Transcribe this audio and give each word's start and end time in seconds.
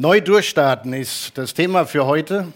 Neu 0.00 0.20
durchstarten 0.20 0.92
ist 0.92 1.36
das 1.36 1.54
Thema 1.54 1.84
für 1.84 2.06
heute. 2.06 2.52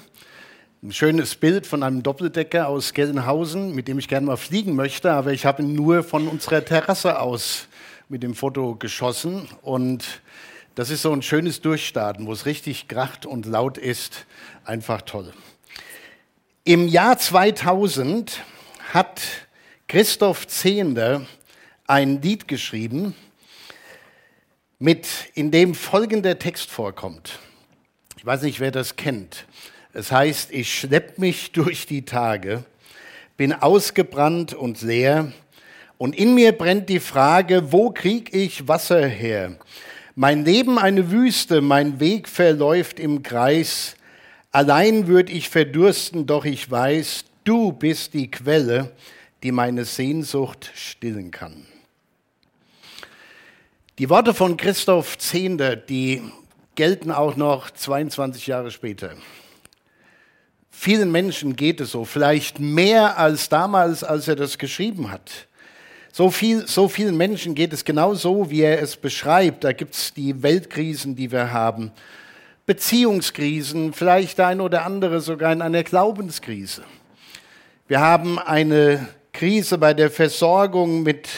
Ein 0.81 0.93
schönes 0.93 1.35
Bild 1.35 1.67
von 1.67 1.83
einem 1.83 2.05
Doppeldecker 2.05 2.69
aus 2.69 2.95
Gelnhausen, 2.95 3.75
mit 3.75 3.89
dem 3.89 3.99
ich 3.99 4.07
gerne 4.07 4.27
mal 4.27 4.37
fliegen 4.37 4.77
möchte, 4.77 5.11
aber 5.11 5.33
ich 5.33 5.45
habe 5.45 5.61
ihn 5.61 5.75
nur 5.75 6.05
von 6.05 6.29
unserer 6.29 6.65
Terrasse 6.65 7.19
aus 7.19 7.67
mit 8.09 8.23
dem 8.23 8.37
Foto 8.37 8.77
geschossen. 8.77 9.49
Und 9.61 10.05
das 10.77 10.91
ist 10.91 11.03
so 11.03 11.11
ein 11.11 11.21
schönes 11.21 11.61
Durchstarten, 11.61 12.29
wo 12.29 12.33
es 12.33 12.47
richtig 12.47 12.87
kracht 12.87 13.27
und 13.27 13.45
laut 13.45 13.77
ist. 13.77 14.25
Einfach 14.65 15.03
toll. 15.03 15.33
Im 16.63 16.87
Jahr 16.87 17.19
2000 17.19 18.39
hat 18.93 19.21
Christoph 19.89 20.47
Zehnder 20.47 21.27
ein 21.89 22.23
Lied 22.23 22.47
geschrieben, 22.47 23.17
mit, 24.83 25.07
in 25.35 25.53
dem 25.53 25.77
folgender 25.77 26.41
Text 26.41 26.69
vorkommt. 26.69 27.39
Ich 28.17 28.27
weiß 28.27 28.43
nicht, 28.43 28.59
wer 28.59 28.73
das 28.73 28.97
kennt. 28.97 29.47
Es 29.93 30.11
heißt, 30.11 30.51
ich 30.51 30.77
schlepp 30.77 31.19
mich 31.19 31.53
durch 31.53 31.87
die 31.87 32.05
Tage, 32.05 32.65
bin 33.37 33.53
ausgebrannt 33.53 34.55
und 34.55 34.83
leer, 34.83 35.33
und 35.99 36.17
in 36.17 36.35
mir 36.35 36.51
brennt 36.51 36.89
die 36.89 36.99
Frage, 36.99 37.71
wo 37.71 37.91
krieg 37.91 38.35
ich 38.35 38.67
Wasser 38.67 39.07
her? 39.07 39.57
Mein 40.17 40.45
Leben 40.45 40.81
eine 40.81 41.13
Wüste, 41.13 41.61
mein 41.61 42.01
Weg 42.01 42.27
verläuft 42.27 42.99
im 42.99 43.23
Kreis. 43.23 43.95
Allein 44.51 45.07
würde 45.07 45.31
ich 45.31 45.49
verdursten, 45.49 46.27
doch 46.27 46.45
ich 46.45 46.69
weiß, 46.69 47.25
du 47.45 47.71
bist 47.71 48.15
die 48.15 48.33
Quelle, 48.33 48.91
die 49.45 49.53
meine 49.53 49.85
Sehnsucht 49.85 50.73
stillen 50.75 51.31
kann. 51.31 51.67
Die 53.99 54.09
Worte 54.09 54.33
von 54.33 54.57
Christoph 54.57 55.19
Zehnder, 55.19 55.77
die 55.77 56.23
gelten 56.77 57.11
auch 57.11 57.37
noch 57.37 57.71
22 57.71 58.47
Jahre 58.47 58.71
später. 58.71 59.11
Vielen 60.71 61.13
Menschen 61.13 61.57
geht 61.57 61.79
es 61.79 61.91
so, 61.91 62.07
vielleicht 62.07 62.59
mehr 62.59 63.19
als 63.19 63.51
damals, 63.51 64.03
als 64.03 64.29
er 64.29 64.37
das 64.37 64.57
geschrieben 64.57 65.11
hat. 65.11 65.47
So, 66.11 66.31
viel, 66.31 66.67
so 66.67 66.89
vielen 66.89 67.19
Menschen 67.19 67.55
geht 67.55 67.75
es 67.75 67.85
genau 67.85 68.15
so, 68.15 68.51
wie 68.51 68.63
er 68.63 68.81
es 68.81 68.97
beschreibt. 68.97 69.63
Da 69.63 69.73
gibt 69.73 69.95
es 69.95 70.15
die 70.15 70.43
Weltkrisen, 70.43 71.15
die 71.15 71.31
wir 71.31 71.53
haben, 71.53 71.93
Beziehungskrisen, 72.65 73.93
vielleicht 73.93 74.41
eine 74.41 74.63
oder 74.63 74.87
andere 74.87 75.21
sogar 75.21 75.53
in 75.53 75.61
einer 75.61 75.83
Glaubenskrise. 75.83 76.83
Wir 77.89 78.01
haben 78.01 78.39
eine 78.39 79.07
Krise 79.35 79.77
bei 79.77 79.93
der 79.93 80.11
Versorgung 80.11 81.03
mit 81.03 81.29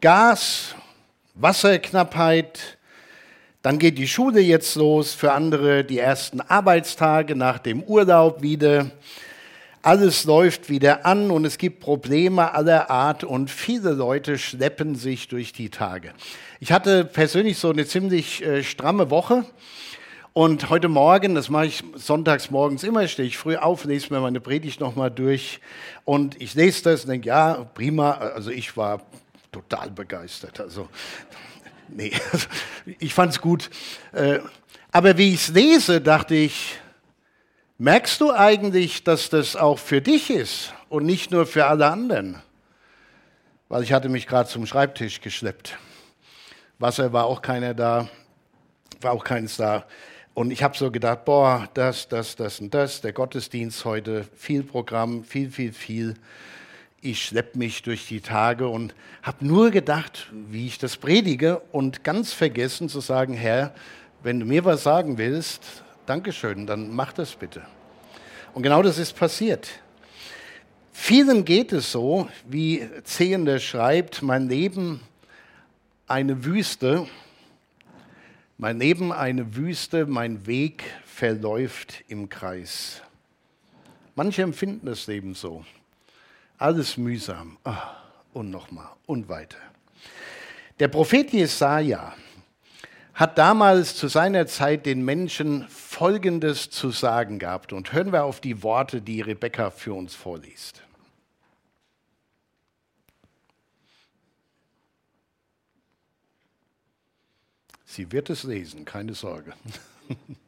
Gas, 0.00 0.74
Wasserknappheit. 1.34 2.78
Dann 3.62 3.80
geht 3.80 3.98
die 3.98 4.06
Schule 4.06 4.40
jetzt 4.40 4.76
los, 4.76 5.14
für 5.14 5.32
andere 5.32 5.82
die 5.82 5.98
ersten 5.98 6.40
Arbeitstage 6.40 7.34
nach 7.34 7.58
dem 7.58 7.82
Urlaub 7.82 8.40
wieder. 8.40 8.92
Alles 9.82 10.24
läuft 10.24 10.70
wieder 10.70 11.04
an 11.04 11.32
und 11.32 11.44
es 11.44 11.58
gibt 11.58 11.80
Probleme 11.80 12.54
aller 12.54 12.88
Art 12.88 13.24
und 13.24 13.50
viele 13.50 13.90
Leute 13.90 14.38
schleppen 14.38 14.94
sich 14.94 15.26
durch 15.26 15.52
die 15.52 15.70
Tage. 15.70 16.12
Ich 16.60 16.70
hatte 16.70 17.04
persönlich 17.04 17.58
so 17.58 17.70
eine 17.70 17.84
ziemlich 17.84 18.42
äh, 18.44 18.62
stramme 18.62 19.10
Woche. 19.10 19.44
Und 20.32 20.70
heute 20.70 20.88
Morgen, 20.88 21.34
das 21.34 21.48
mache 21.48 21.66
ich 21.66 21.84
sonntags 21.94 22.50
morgens 22.50 22.82
immer, 22.82 23.06
stehe 23.08 23.28
ich 23.28 23.38
früh 23.38 23.56
auf, 23.56 23.84
lese 23.84 24.12
mir 24.12 24.20
meine 24.20 24.40
Predigt 24.40 24.80
nochmal 24.80 25.10
durch 25.10 25.60
und 26.04 26.40
ich 26.40 26.54
lese 26.54 26.84
das 26.84 27.04
und 27.04 27.10
denke, 27.10 27.28
ja, 27.28 27.66
prima. 27.74 28.12
Also 28.12 28.50
ich 28.50 28.76
war 28.76 29.00
total 29.54 29.90
begeistert. 29.90 30.60
Also, 30.60 30.88
nee, 31.88 32.12
ich 32.98 33.14
fand 33.14 33.32
es 33.32 33.40
gut. 33.40 33.70
Äh, 34.12 34.40
aber 34.90 35.16
wie 35.16 35.34
ich 35.34 35.42
es 35.42 35.48
lese, 35.48 36.00
dachte 36.00 36.34
ich, 36.34 36.78
merkst 37.78 38.20
du 38.20 38.32
eigentlich, 38.32 39.04
dass 39.04 39.30
das 39.30 39.54
auch 39.54 39.78
für 39.78 40.00
dich 40.00 40.30
ist 40.30 40.74
und 40.88 41.06
nicht 41.06 41.30
nur 41.30 41.46
für 41.46 41.66
alle 41.66 41.86
anderen? 41.86 42.42
Weil 43.68 43.82
ich 43.84 43.92
hatte 43.92 44.08
mich 44.08 44.26
gerade 44.26 44.48
zum 44.48 44.66
Schreibtisch 44.66 45.20
geschleppt. 45.20 45.78
Wasser 46.78 47.12
war 47.12 47.26
auch 47.26 47.40
keiner 47.40 47.74
da, 47.74 48.08
war 49.00 49.12
auch 49.12 49.24
keines 49.24 49.56
da. 49.56 49.86
Und 50.34 50.50
ich 50.50 50.64
habe 50.64 50.76
so 50.76 50.90
gedacht, 50.90 51.24
boah, 51.24 51.68
das, 51.74 52.08
das, 52.08 52.34
das 52.34 52.60
und 52.60 52.74
das, 52.74 53.00
der 53.00 53.12
Gottesdienst 53.12 53.84
heute, 53.84 54.24
viel 54.34 54.64
Programm, 54.64 55.22
viel, 55.22 55.50
viel, 55.50 55.72
viel 55.72 56.14
ich 57.04 57.22
schleppe 57.22 57.58
mich 57.58 57.82
durch 57.82 58.08
die 58.08 58.22
Tage 58.22 58.66
und 58.66 58.94
habe 59.22 59.46
nur 59.46 59.70
gedacht, 59.70 60.32
wie 60.48 60.66
ich 60.66 60.78
das 60.78 60.96
predige 60.96 61.58
und 61.70 62.02
ganz 62.02 62.32
vergessen 62.32 62.88
zu 62.88 63.00
sagen, 63.00 63.34
Herr, 63.34 63.74
wenn 64.22 64.40
du 64.40 64.46
mir 64.46 64.64
was 64.64 64.84
sagen 64.84 65.18
willst, 65.18 65.84
Dankeschön, 66.06 66.66
dann 66.66 66.94
mach 66.94 67.12
das 67.12 67.36
bitte. 67.36 67.62
Und 68.54 68.62
genau 68.62 68.82
das 68.82 68.96
ist 68.98 69.14
passiert. 69.16 69.68
Vielen 70.92 71.44
geht 71.44 71.72
es 71.72 71.92
so, 71.92 72.28
wie 72.48 72.88
Zehender 73.02 73.58
schreibt, 73.58 74.22
mein 74.22 74.48
Leben 74.48 75.00
eine 76.06 76.46
Wüste, 76.46 77.06
mein 78.56 78.78
Leben 78.78 79.12
eine 79.12 79.56
Wüste, 79.56 80.06
mein 80.06 80.46
Weg 80.46 80.84
verläuft 81.04 82.02
im 82.08 82.30
Kreis. 82.30 83.02
Manche 84.14 84.40
empfinden 84.40 84.86
das 84.86 85.06
Leben 85.06 85.34
so. 85.34 85.66
Alles 86.64 86.96
mühsam. 86.96 87.58
Ah, 87.64 87.94
und 88.32 88.48
nochmal 88.48 88.88
und 89.04 89.28
weiter. 89.28 89.58
Der 90.80 90.88
Prophet 90.88 91.30
Jesaja 91.30 92.14
hat 93.12 93.36
damals 93.36 93.94
zu 93.96 94.08
seiner 94.08 94.46
Zeit 94.46 94.86
den 94.86 95.04
Menschen 95.04 95.68
Folgendes 95.68 96.70
zu 96.70 96.90
sagen 96.90 97.38
gehabt. 97.38 97.74
Und 97.74 97.92
hören 97.92 98.12
wir 98.12 98.24
auf 98.24 98.40
die 98.40 98.62
Worte, 98.62 99.02
die 99.02 99.20
Rebecca 99.20 99.68
für 99.68 99.92
uns 99.92 100.14
vorliest. 100.14 100.82
Sie 107.84 108.10
wird 108.10 108.30
es 108.30 108.42
lesen, 108.42 108.86
keine 108.86 109.12
Sorge. 109.12 109.52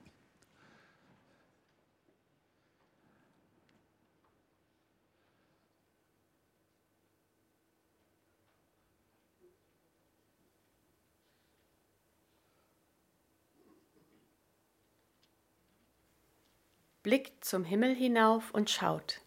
blickt 17.07 17.45
zum 17.45 17.63
Himmel 17.63 17.95
hinauf 17.95 18.51
und 18.51 18.69
schaut. 18.69 19.21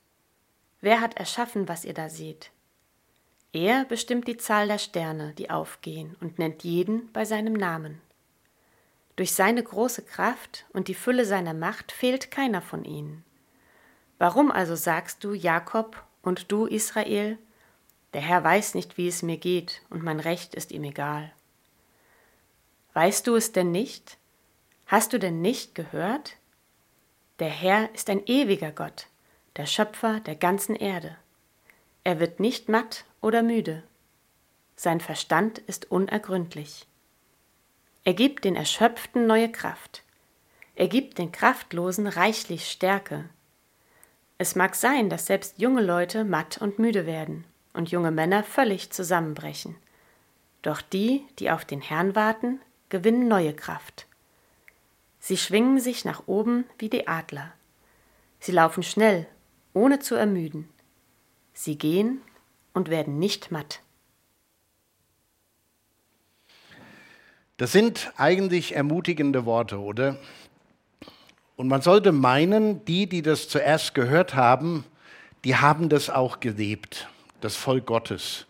Wer 0.82 1.00
hat 1.00 1.16
erschaffen, 1.16 1.70
was 1.70 1.86
ihr 1.86 1.94
da 1.94 2.10
seht? 2.10 2.52
Er 3.54 3.86
bestimmt 3.86 4.28
die 4.28 4.36
Zahl 4.36 4.68
der 4.68 4.80
Sterne, 4.80 5.34
die 5.38 5.50
aufgehen, 5.50 6.18
und 6.20 6.40
nennt 6.40 6.66
jeden 6.66 7.10
bei 7.14 7.24
seinem 7.24 7.54
Namen. 7.54 8.02
Durch 9.16 9.34
seine 9.34 9.64
große 9.64 10.02
Kraft 10.02 10.66
und 10.74 10.90
die 10.90 10.94
Fülle 10.94 11.24
seiner 11.24 11.54
Macht 11.54 11.94
fehlt 11.94 12.32
keiner 12.32 12.62
von 12.62 12.84
ihnen. 12.84 13.24
Warum 14.18 14.52
also 14.52 14.76
sagst 14.76 15.24
du, 15.24 15.34
Jakob, 15.34 16.04
und 16.22 16.52
du, 16.52 16.66
Israel, 16.66 17.38
der 18.14 18.20
Herr 18.20 18.44
weiß 18.44 18.76
nicht, 18.76 18.98
wie 18.98 19.08
es 19.08 19.22
mir 19.22 19.38
geht, 19.38 19.84
und 19.90 20.04
mein 20.04 20.20
Recht 20.20 20.54
ist 20.54 20.74
ihm 20.74 20.84
egal. 20.84 21.32
Weißt 22.92 23.26
du 23.26 23.36
es 23.36 23.54
denn 23.54 23.72
nicht? 23.72 24.18
Hast 24.86 25.14
du 25.14 25.18
denn 25.18 25.40
nicht 25.40 25.76
gehört? 25.76 26.36
Der 27.40 27.50
Herr 27.50 27.90
ist 27.94 28.10
ein 28.10 28.26
ewiger 28.26 28.72
Gott, 28.72 29.08
der 29.56 29.66
Schöpfer 29.66 30.20
der 30.20 30.36
ganzen 30.36 30.76
Erde. 30.76 31.16
Er 32.04 32.20
wird 32.20 32.42
nicht 32.42 32.68
matt 32.68 33.06
oder 33.22 33.44
müde. 33.44 33.84
Sein 34.76 35.00
Verstand 35.00 35.60
ist 35.60 35.90
unergründlich. 35.90 36.86
Er 38.04 38.14
gibt 38.14 38.44
den 38.44 38.58
Erschöpften 38.58 39.26
neue 39.26 39.50
Kraft. 39.50 40.04
Er 40.76 40.90
gibt 40.90 41.18
den 41.18 41.32
Kraftlosen 41.32 42.08
reichlich 42.08 42.70
Stärke. 42.70 43.30
Es 44.38 44.56
mag 44.56 44.76
sein, 44.76 45.10
dass 45.10 45.26
selbst 45.26 45.60
junge 45.60 45.82
Leute 45.82 46.26
matt 46.26 46.58
und 46.58 46.78
müde 46.78 47.06
werden 47.06 47.46
und 47.74 47.90
junge 47.90 48.12
Männer 48.12 48.44
völlig 48.44 48.92
zusammenbrechen. 48.92 49.78
Doch 50.62 50.82
die, 50.82 51.26
die 51.40 51.52
auf 51.52 51.64
den 51.64 51.82
Herrn 51.82 52.16
warten, 52.16 52.60
gewinnen 52.90 53.30
neue 53.30 53.54
Kraft. 53.54 54.09
Sie 55.20 55.38
schwingen 55.38 55.80
sich 55.80 56.06
nach 56.06 56.24
oben 56.28 56.66
wie 56.78 56.90
die 56.90 57.08
Adler. 57.08 57.54
Sie 58.40 58.52
laufen 58.52 58.84
schnell, 58.84 59.28
ohne 59.74 60.00
zu 60.00 60.16
ermüden. 60.16 60.70
Sie 61.54 61.78
gehen 61.78 62.22
und 62.74 62.90
werden 62.90 63.20
nicht 63.20 63.52
matt. 63.52 63.82
Das 67.58 67.74
sind 67.74 68.14
eigentlich 68.16 68.76
ermutigende 68.76 69.46
Worte, 69.46 69.80
oder? 69.80 70.18
Und 71.58 71.68
man 71.68 71.82
sollte 71.82 72.14
meinen, 72.14 72.86
die, 72.86 73.08
die 73.08 73.22
das 73.22 73.50
zuerst 73.50 73.94
gehört 73.94 74.34
haben, 74.34 74.86
die 75.44 75.58
haben 75.58 75.90
das 75.90 76.10
auch 76.10 76.40
gelebt, 76.40 77.10
das 77.42 77.58
Volk 77.58 77.86
Gottes. 77.86 78.46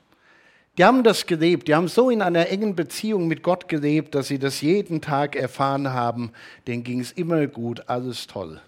Die 0.79 0.85
haben 0.85 1.03
das 1.03 1.25
gelebt, 1.25 1.67
die 1.67 1.75
haben 1.75 1.89
so 1.89 2.09
in 2.09 2.21
einer 2.21 2.47
engen 2.47 2.73
Beziehung 2.73 3.27
mit 3.27 3.43
Gott 3.43 3.67
gelebt, 3.67 4.15
dass 4.15 4.29
sie 4.29 4.39
das 4.39 4.61
jeden 4.61 5.01
Tag 5.01 5.35
erfahren 5.35 5.89
haben, 5.89 6.31
denen 6.67 6.85
ging 6.85 7.01
es 7.01 7.11
immer 7.11 7.47
gut, 7.47 7.89
alles 7.89 8.27
toll. 8.27 8.61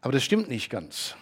Aber 0.00 0.14
das 0.14 0.24
stimmt 0.24 0.48
nicht 0.48 0.70
ganz. 0.70 1.14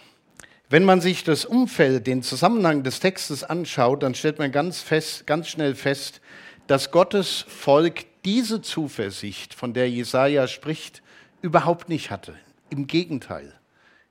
Wenn 0.69 0.85
man 0.85 1.01
sich 1.01 1.25
das 1.25 1.45
Umfeld, 1.45 2.07
den 2.07 2.23
Zusammenhang 2.23 2.85
des 2.85 3.01
Textes 3.01 3.43
anschaut, 3.43 4.05
dann 4.05 4.15
stellt 4.15 4.39
man 4.39 4.53
ganz, 4.53 4.81
fest, 4.81 5.27
ganz 5.27 5.49
schnell 5.49 5.75
fest, 5.75 6.21
dass 6.69 6.93
Gottes 6.93 7.45
Volk 7.49 8.05
diese 8.25 8.63
Zuversicht, 8.63 9.53
von 9.53 9.75
der 9.75 9.91
Jesaja 9.91 10.47
spricht, 10.47 11.03
überhaupt 11.41 11.89
nicht 11.89 12.13
hatte. 12.13 12.37
Im 12.71 12.87
Gegenteil, 12.87 13.53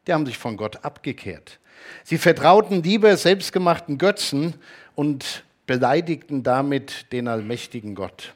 die 0.05 0.11
haben 0.11 0.25
sich 0.25 0.37
von 0.37 0.57
Gott 0.57 0.83
abgekehrt. 0.83 1.61
Sie 2.03 2.17
vertrauten 2.17 2.83
lieber 2.83 3.15
selbstgemachten 3.15 3.97
Götzen 3.97 4.55
und 4.95 5.45
beleidigten 5.65 6.43
damit 6.43 7.11
den 7.11 7.27
allmächtigen 7.27 7.95
Gott. 7.95 8.33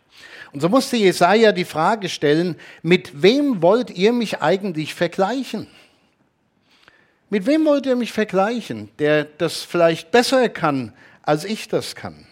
Und 0.51 0.61
so 0.61 0.69
musste 0.69 0.95
Jesaja 0.97 1.51
die 1.51 1.65
Frage 1.65 2.09
stellen: 2.09 2.55
Mit 2.81 3.21
wem 3.21 3.61
wollt 3.61 3.89
ihr 3.89 4.13
mich 4.13 4.41
eigentlich 4.41 4.93
vergleichen? 4.93 5.67
Mit 7.29 7.45
wem 7.45 7.65
wollt 7.65 7.85
ihr 7.85 7.95
mich 7.95 8.11
vergleichen, 8.11 8.89
der 8.99 9.25
das 9.25 9.63
vielleicht 9.63 10.11
besser 10.11 10.47
kann, 10.47 10.93
als 11.23 11.43
ich 11.43 11.67
das 11.67 11.95
kann? 11.95 12.25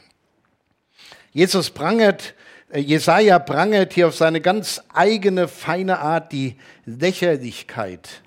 Jesus 1.34 1.72
prangert, 1.72 2.36
äh, 2.72 2.80
Jesaja 2.80 3.40
prangert 3.40 3.94
hier 3.94 4.08
auf 4.08 4.16
seine 4.16 4.40
ganz 4.40 4.82
eigene, 4.94 5.48
feine 5.48 6.00
Art 6.00 6.32
die 6.32 6.56
Lächerlichkeit 6.86 8.23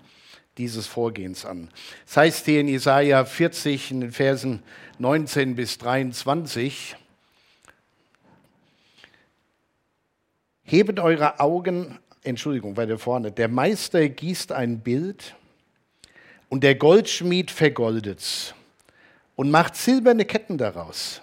dieses 0.59 0.87
Vorgehens 0.87 1.45
an. 1.45 1.69
Das 2.07 2.17
heißt 2.17 2.45
hier 2.47 2.61
in 2.61 2.69
Jesaja 2.69 3.25
40 3.25 3.91
in 3.91 4.01
den 4.01 4.13
Versen 4.13 4.63
19 4.99 5.55
bis 5.55 5.79
23, 5.79 6.97
Hebet 10.65 10.99
eure 10.99 11.39
Augen, 11.39 11.99
Entschuldigung, 12.25 12.77
weiter 12.77 12.99
vorne. 12.99 13.31
Der 13.31 13.47
Meister 13.47 14.09
gießt 14.09 14.51
ein 14.51 14.81
Bild 14.81 15.37
und 16.49 16.65
der 16.65 16.75
Goldschmied 16.75 17.53
vergoldet's 17.53 18.53
und 19.37 19.51
macht 19.51 19.77
silberne 19.77 20.25
Ketten 20.25 20.59
daraus. 20.59 21.23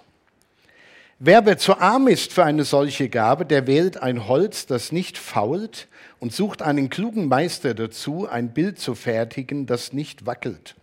Wer 1.18 1.38
aber 1.38 1.58
zu 1.58 1.76
arm 1.78 2.08
ist 2.08 2.32
für 2.32 2.44
eine 2.44 2.64
solche 2.64 3.08
Gabe, 3.08 3.44
der 3.44 3.66
wählt 3.66 3.98
ein 3.98 4.28
Holz, 4.28 4.66
das 4.66 4.92
nicht 4.92 5.18
fault, 5.18 5.88
und 6.24 6.32
sucht 6.32 6.62
einen 6.62 6.88
klugen 6.88 7.28
Meister 7.28 7.74
dazu, 7.74 8.26
ein 8.26 8.54
Bild 8.54 8.78
zu 8.78 8.94
fertigen, 8.94 9.66
das 9.66 9.92
nicht 9.92 10.24
wackelt. 10.24 10.74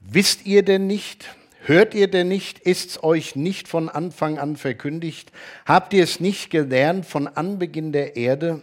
Wisst 0.00 0.46
ihr 0.46 0.62
denn 0.62 0.86
nicht, 0.86 1.36
hört 1.60 1.94
ihr 1.94 2.08
denn 2.08 2.28
nicht, 2.28 2.58
ist's 2.60 3.02
euch 3.02 3.36
nicht 3.36 3.68
von 3.68 3.90
Anfang 3.90 4.38
an 4.38 4.56
verkündigt, 4.56 5.30
habt 5.66 5.92
ihr 5.92 6.02
es 6.02 6.20
nicht 6.20 6.48
gelernt 6.48 7.04
von 7.04 7.28
Anbeginn 7.28 7.92
der 7.92 8.16
Erde, 8.16 8.62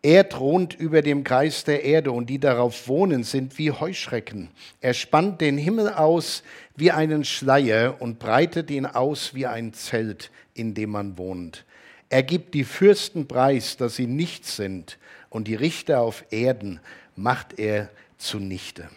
er 0.00 0.30
thront 0.30 0.72
über 0.72 1.02
dem 1.02 1.24
Kreis 1.24 1.64
der 1.64 1.84
Erde 1.84 2.12
und 2.12 2.30
die 2.30 2.38
darauf 2.38 2.88
wohnen 2.88 3.22
sind 3.22 3.58
wie 3.58 3.70
Heuschrecken. 3.70 4.48
Er 4.80 4.94
spannt 4.94 5.42
den 5.42 5.58
Himmel 5.58 5.90
aus 5.90 6.42
wie 6.74 6.90
einen 6.90 7.26
Schleier 7.26 8.00
und 8.00 8.18
breitet 8.18 8.70
ihn 8.70 8.86
aus 8.86 9.34
wie 9.34 9.44
ein 9.44 9.74
Zelt, 9.74 10.30
in 10.54 10.72
dem 10.72 10.88
man 10.88 11.18
wohnt. 11.18 11.66
Er 12.14 12.22
gibt 12.22 12.54
die 12.54 12.62
Fürsten 12.62 13.26
preis, 13.26 13.76
dass 13.76 13.96
sie 13.96 14.06
nichts 14.06 14.54
sind, 14.54 14.98
und 15.30 15.48
die 15.48 15.56
Richter 15.56 16.00
auf 16.00 16.24
Erden 16.30 16.78
macht 17.16 17.58
er 17.58 17.90
zunichte. 18.18 18.88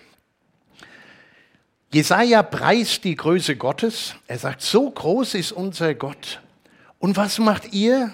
Jesaja 1.91 2.43
preist 2.43 3.03
die 3.05 3.15
Größe 3.15 3.55
Gottes. 3.55 4.13
Er 4.27 4.37
sagt, 4.37 4.61
so 4.61 4.91
groß 4.91 5.33
ist 5.33 5.51
unser 5.51 5.95
Gott. 5.95 6.43
Und 6.99 7.17
was 7.17 7.39
macht 7.39 7.73
ihr? 7.73 8.13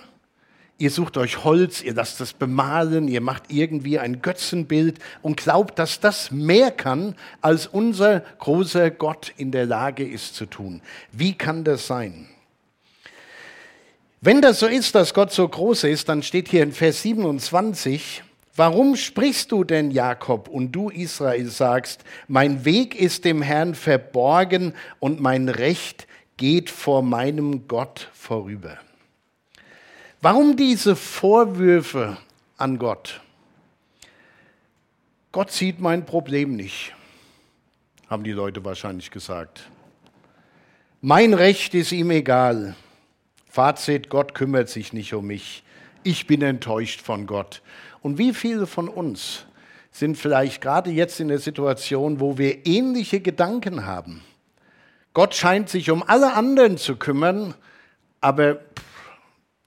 Ihr 0.78 0.90
sucht 0.90 1.18
euch 1.18 1.44
Holz, 1.44 1.82
ihr 1.82 1.96
lasst 1.96 2.22
es 2.22 2.32
bemalen, 2.32 3.10
ihr 3.10 3.20
macht 3.20 3.52
irgendwie 3.52 4.00
ein 4.00 4.22
Götzenbild 4.22 5.00
und 5.22 5.36
glaubt, 5.36 5.80
dass 5.80 6.00
das 6.00 6.32
mehr 6.32 6.72
kann, 6.72 7.16
als 7.42 7.68
unser 7.68 8.22
großer 8.22 8.90
Gott 8.90 9.34
in 9.36 9.52
der 9.52 9.66
Lage 9.66 10.08
ist 10.08 10.36
zu 10.36 10.46
tun. 10.46 10.82
Wie 11.12 11.34
kann 11.34 11.66
das 11.66 11.88
sein? 11.88 12.30
Wenn 14.26 14.42
das 14.42 14.60
so 14.60 14.68
ist, 14.68 14.96
dass 14.96 15.14
Gott 15.14 15.34
so 15.34 15.46
groß 15.46 15.84
ist, 15.84 16.08
dann 16.08 16.24
steht 16.24 16.48
hier 16.48 16.64
in 16.64 16.72
Vers 16.72 17.02
27, 17.02 18.24
Warum 18.56 18.96
sprichst 18.96 19.52
du 19.52 19.66
denn, 19.66 19.92
Jakob, 19.92 20.48
und 20.48 20.72
du, 20.72 20.90
Israel, 20.90 21.50
sagst, 21.50 22.06
mein 22.30 22.64
Weg 22.64 22.96
ist 22.96 23.26
dem 23.26 23.42
Herrn 23.42 23.76
verborgen 23.76 24.76
und 25.00 25.20
mein 25.20 25.50
Recht 25.50 26.08
geht 26.38 26.70
vor 26.70 27.02
meinem 27.02 27.68
Gott 27.68 28.10
vorüber? 28.14 28.78
Warum 30.22 30.56
diese 30.56 30.96
Vorwürfe 30.96 32.16
an 32.56 32.78
Gott? 32.78 33.20
Gott 35.34 35.52
sieht 35.52 35.82
mein 35.82 36.06
Problem 36.06 36.56
nicht, 36.56 36.94
haben 38.08 38.24
die 38.24 38.32
Leute 38.32 38.64
wahrscheinlich 38.64 39.12
gesagt. 39.12 39.70
Mein 41.02 41.34
Recht 41.34 41.74
ist 41.74 41.92
ihm 41.92 42.12
egal. 42.12 42.76
Fazit, 43.54 44.10
Gott 44.10 44.34
kümmert 44.34 44.68
sich 44.68 44.94
nicht 44.94 45.14
um 45.14 45.28
mich. 45.28 45.64
Ich 46.02 46.26
bin 46.26 46.42
enttäuscht 46.42 47.02
von 47.02 47.28
Gott. 47.28 47.62
Und 48.02 48.18
wie 48.18 48.34
viele 48.34 48.66
von 48.66 48.90
uns 48.90 49.46
sind 49.92 50.18
vielleicht 50.18 50.60
gerade 50.60 50.90
jetzt 50.90 51.20
in 51.20 51.28
der 51.28 51.38
Situation, 51.38 52.20
wo 52.20 52.40
wir 52.40 52.66
ähnliche 52.66 53.20
Gedanken 53.20 53.86
haben? 53.86 54.24
Gott 55.14 55.36
scheint 55.36 55.70
sich 55.70 55.92
um 55.92 56.02
alle 56.02 56.34
anderen 56.34 56.80
zu 56.80 56.96
kümmern, 56.96 57.54
aber 58.22 58.60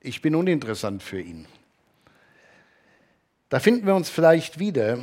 ich 0.01 0.21
bin 0.21 0.35
uninteressant 0.35 1.01
für 1.01 1.21
ihn. 1.21 1.47
Da 3.51 3.61
finden 3.61 3.87
wir 3.87 3.95
uns 3.95 4.11
vielleicht 4.11 4.59
wieder. 4.59 4.99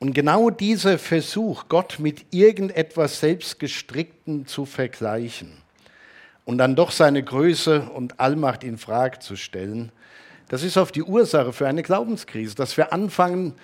Und 0.00 0.14
genau 0.14 0.50
dieser 0.50 0.98
Versuch, 0.98 1.68
Gott 1.68 2.00
mit 2.00 2.26
irgendetwas 2.32 3.20
Selbstgestricktem 3.20 4.48
zu 4.48 4.64
vergleichen 4.64 5.63
und 6.44 6.58
dann 6.58 6.76
doch 6.76 6.90
seine 6.90 7.22
Größe 7.22 7.88
und 7.94 8.20
Allmacht 8.20 8.64
in 8.64 8.78
Frage 8.78 9.18
zu 9.18 9.36
stellen, 9.36 9.92
das 10.48 10.62
ist 10.62 10.76
oft 10.76 10.94
die 10.94 11.02
Ursache 11.02 11.52
für 11.52 11.66
eine 11.66 11.82
Glaubenskrise, 11.82 12.54
dass 12.54 12.76
wir 12.76 12.92
anfangen, 12.92 13.54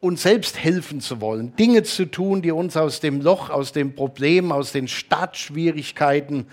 uns 0.00 0.22
selbst 0.22 0.58
helfen 0.58 1.02
zu 1.02 1.20
wollen, 1.20 1.54
Dinge 1.56 1.82
zu 1.82 2.06
tun, 2.06 2.40
die 2.40 2.52
uns 2.52 2.76
aus 2.76 3.00
dem 3.00 3.20
Loch, 3.20 3.50
aus 3.50 3.72
dem 3.72 3.94
Problem, 3.94 4.50
aus 4.50 4.72
den 4.72 4.88
Startschwierigkeiten 4.88 6.46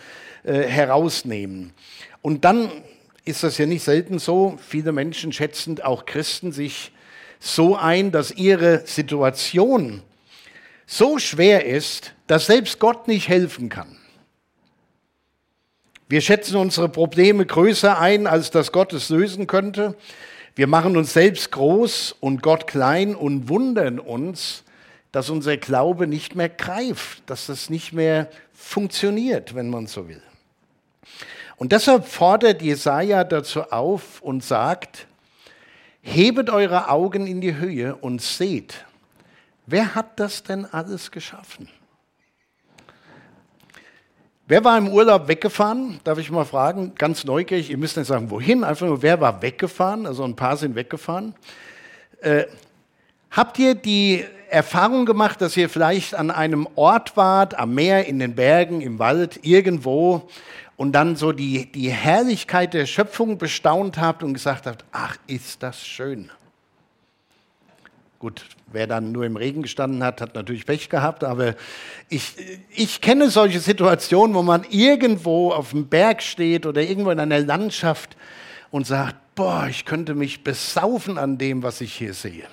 äh, 0.43 0.63
herausnehmen. 0.63 1.71
Und 2.21 2.43
dann 2.43 2.69
ist 3.23 3.43
das 3.43 3.57
ja 3.57 3.65
nicht 3.65 3.83
selten 3.83 4.19
so. 4.19 4.57
Viele 4.67 4.91
Menschen 4.91 5.31
schätzen, 5.31 5.81
auch 5.81 6.05
Christen, 6.05 6.51
sich 6.51 6.91
so 7.39 7.77
ein, 7.77 8.11
dass 8.11 8.31
ihre 8.31 8.85
Situation 8.85 10.01
so 10.85 11.17
schwer 11.17 11.65
ist, 11.65 12.13
dass 12.27 12.47
selbst 12.47 12.79
Gott 12.79 13.07
nicht 13.07 13.29
helfen 13.29 13.69
kann. 13.69 13.97
Wir 16.09 16.21
schätzen 16.21 16.55
unsere 16.55 16.87
Probleme 16.87 17.45
größer 17.45 17.99
ein, 17.99 18.27
als 18.27 18.49
dass 18.49 18.71
Gott 18.71 18.93
es 18.93 19.09
lösen 19.09 19.45
könnte. 19.45 19.95
Wir 20.55 20.67
machen 20.67 20.95
uns 20.95 21.11
selbst 21.11 21.51
groß 21.51 22.15
und 22.21 22.41
Gott 22.41 22.65
klein 22.65 23.13
und 23.13 23.49
wundern 23.49 23.99
uns, 23.99 24.63
dass 25.11 25.29
unser 25.29 25.57
Glaube 25.57 26.07
nicht 26.07 26.33
mehr 26.33 26.47
greift, 26.47 27.23
dass 27.29 27.47
das 27.47 27.69
nicht 27.69 27.91
mehr 27.91 28.29
funktioniert, 28.53 29.53
wenn 29.53 29.69
man 29.69 29.87
so 29.87 30.07
will. 30.07 30.21
Und 31.57 31.73
deshalb 31.73 32.07
fordert 32.07 32.61
Jesaja 32.61 33.25
dazu 33.25 33.63
auf 33.63 34.21
und 34.21 34.45
sagt: 34.45 35.07
Hebet 36.01 36.49
eure 36.49 36.89
Augen 36.89 37.27
in 37.27 37.41
die 37.41 37.57
Höhe 37.57 37.97
und 37.97 38.21
seht, 38.21 38.85
wer 39.65 39.93
hat 39.93 40.21
das 40.21 40.43
denn 40.43 40.65
alles 40.65 41.11
geschaffen? 41.11 41.67
Wer 44.49 44.63
war 44.63 44.77
im 44.77 44.87
Urlaub 44.87 45.27
weggefahren? 45.27 45.99
Darf 46.05 46.19
ich 46.19 46.31
mal 46.31 46.45
fragen? 46.45 46.93
Ganz 46.95 47.25
neugierig, 47.25 47.69
ihr 47.69 47.77
müsst 47.77 47.97
nicht 47.97 48.07
sagen, 48.07 48.31
wohin, 48.31 48.63
einfach 48.63 48.87
nur, 48.87 49.01
wer 49.01 49.19
war 49.19 49.41
weggefahren? 49.41 50.05
Also 50.05 50.23
ein 50.23 50.37
paar 50.37 50.55
sind 50.55 50.73
weggefahren. 50.75 51.35
Äh, 52.21 52.45
habt 53.29 53.59
ihr 53.59 53.75
die 53.75 54.23
Erfahrung 54.49 55.05
gemacht, 55.05 55.41
dass 55.41 55.57
ihr 55.57 55.67
vielleicht 55.67 56.15
an 56.15 56.31
einem 56.31 56.65
Ort 56.75 57.17
wart, 57.17 57.59
am 57.59 57.75
Meer, 57.75 58.05
in 58.05 58.19
den 58.19 58.35
Bergen, 58.35 58.79
im 58.79 58.99
Wald, 58.99 59.41
irgendwo 59.41 60.29
und 60.77 60.93
dann 60.93 61.17
so 61.17 61.33
die, 61.33 61.69
die 61.69 61.89
Herrlichkeit 61.89 62.73
der 62.73 62.85
Schöpfung 62.85 63.37
bestaunt 63.37 63.97
habt 63.97 64.23
und 64.23 64.33
gesagt 64.33 64.65
habt, 64.65 64.85
ach, 64.93 65.17
ist 65.27 65.61
das 65.61 65.85
schön. 65.85 66.31
Gut, 68.19 68.45
wer 68.71 68.87
dann 68.87 69.11
nur 69.11 69.25
im 69.25 69.37
Regen 69.37 69.61
gestanden 69.61 70.03
hat, 70.03 70.21
hat 70.21 70.33
natürlich 70.33 70.65
Pech 70.65 70.89
gehabt, 70.89 71.23
aber 71.23 71.53
ich, 72.09 72.33
ich 72.75 72.99
kenne 72.99 73.29
solche 73.29 73.59
Situationen, 73.59 74.35
wo 74.35 74.41
man 74.41 74.65
irgendwo 74.71 75.51
auf 75.51 75.69
dem 75.69 75.87
Berg 75.87 76.23
steht 76.23 76.65
oder 76.65 76.81
irgendwo 76.81 77.11
in 77.11 77.19
einer 77.19 77.39
Landschaft 77.39 78.17
und 78.71 78.87
sagt, 78.87 79.15
boah, 79.35 79.67
ich 79.69 79.85
könnte 79.85 80.15
mich 80.15 80.43
besaufen 80.43 81.19
an 81.19 81.37
dem, 81.37 81.61
was 81.61 81.79
ich 81.79 81.93
hier 81.93 82.15
sehe. 82.15 82.47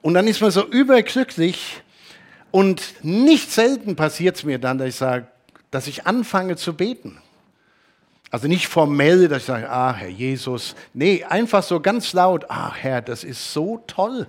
Und 0.00 0.14
dann 0.14 0.26
ist 0.26 0.40
man 0.40 0.50
so 0.50 0.66
überglücklich 0.66 1.82
und 2.50 2.94
nicht 3.02 3.50
selten 3.50 3.94
passiert 3.94 4.36
es 4.36 4.44
mir 4.44 4.58
dann, 4.58 4.78
dass 4.78 4.88
ich 4.88 4.96
sage, 4.96 5.26
dass 5.70 5.86
ich 5.86 6.06
anfange 6.06 6.56
zu 6.56 6.74
beten. 6.74 7.18
Also 8.30 8.46
nicht 8.46 8.68
formell, 8.68 9.26
dass 9.28 9.38
ich 9.38 9.46
sage, 9.46 9.68
ah, 9.68 9.92
Herr 9.92 10.08
Jesus. 10.08 10.76
Nee, 10.94 11.24
einfach 11.24 11.62
so 11.62 11.80
ganz 11.80 12.12
laut, 12.12 12.46
ah, 12.48 12.72
Herr, 12.74 13.02
das 13.02 13.24
ist 13.24 13.52
so 13.52 13.82
toll, 13.86 14.28